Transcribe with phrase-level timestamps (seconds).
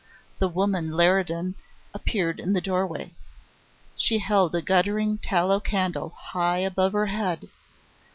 [0.39, 1.53] The woman Leridan
[1.93, 3.13] appeared in the doorway.
[3.95, 7.49] She held a guttering tallow candle high above her head.